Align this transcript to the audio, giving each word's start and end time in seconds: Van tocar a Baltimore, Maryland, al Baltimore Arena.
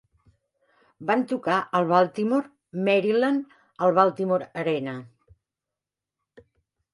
Van 1.09 1.25
tocar 1.31 1.57
a 1.79 1.81
Baltimore, 1.91 2.49
Maryland, 2.87 3.53
al 3.89 3.95
Baltimore 3.99 4.49
Arena. 4.63 4.97